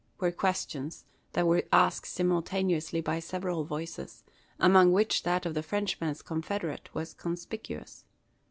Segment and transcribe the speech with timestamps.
[0.19, 4.23] were questions that were asked simultaneously by several voices,
[4.59, 8.03] among which that of the Frenchman's confederate was conspicuous.